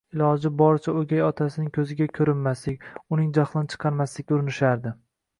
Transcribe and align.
Iloji 0.17 0.49
boricha 0.59 0.93
o'gay 1.01 1.19
otasining 1.25 1.67
ko'ziga 1.75 2.07
ko'rinmaslik, 2.19 2.87
uning 3.17 3.27
jahlini 3.39 3.69
chiqarmaslikka 3.75 4.35
urinishardi 4.39 4.95